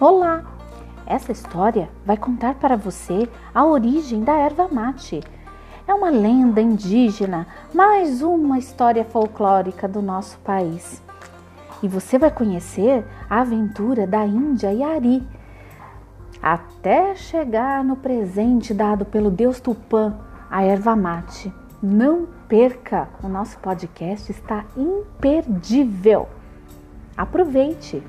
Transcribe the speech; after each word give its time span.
Olá! 0.00 0.42
Essa 1.06 1.30
história 1.30 1.88
vai 2.04 2.16
contar 2.16 2.54
para 2.54 2.76
você 2.76 3.28
a 3.54 3.64
origem 3.64 4.24
da 4.24 4.32
erva 4.32 4.66
mate. 4.66 5.20
É 5.86 5.94
uma 5.94 6.10
lenda 6.10 6.60
indígena, 6.60 7.46
mais 7.72 8.22
uma 8.22 8.58
história 8.58 9.04
folclórica 9.04 9.86
do 9.86 10.00
nosso 10.00 10.38
país. 10.38 11.00
E 11.82 11.88
você 11.88 12.18
vai 12.18 12.30
conhecer 12.30 13.04
a 13.28 13.42
aventura 13.42 14.06
da 14.06 14.24
Índia 14.26 14.72
yari. 14.72 15.22
Até 16.42 17.14
chegar 17.14 17.84
no 17.84 17.94
presente 17.94 18.74
dado 18.74 19.04
pelo 19.04 19.30
deus 19.30 19.60
Tupã, 19.60 20.16
a 20.50 20.64
erva 20.64 20.96
mate. 20.96 21.52
Não 21.80 22.26
perca, 22.48 23.08
o 23.22 23.28
nosso 23.28 23.58
podcast 23.58 24.32
está 24.32 24.64
imperdível. 24.76 26.28
Aproveite! 27.16 28.02